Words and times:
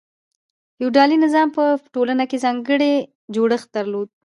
فیوډالي 0.75 1.17
نظام 1.25 1.47
په 1.57 1.63
ټولنه 1.93 2.23
کې 2.29 2.41
ځانګړی 2.45 2.93
جوړښت 3.35 3.67
درلود. 3.77 4.07